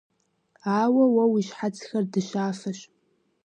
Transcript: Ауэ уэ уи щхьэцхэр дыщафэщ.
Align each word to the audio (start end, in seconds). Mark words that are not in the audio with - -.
Ауэ 0.79 1.03
уэ 1.13 1.23
уи 1.31 1.41
щхьэцхэр 1.47 2.03
дыщафэщ. 2.11 2.79